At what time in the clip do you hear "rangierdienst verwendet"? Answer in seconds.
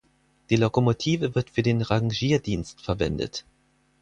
1.83-3.45